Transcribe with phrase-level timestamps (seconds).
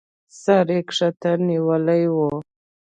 [0.41, 2.15] سر يې کښته نيولى و.